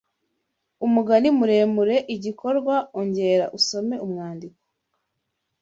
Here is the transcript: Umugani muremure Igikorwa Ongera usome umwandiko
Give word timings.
Umugani 0.85 1.29
muremure 1.37 1.97
Igikorwa 2.15 2.75
Ongera 2.99 3.45
usome 3.57 3.95
umwandiko 4.05 4.59